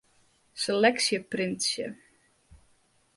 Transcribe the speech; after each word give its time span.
Seleksje 0.61 1.19
printsje. 1.31 1.85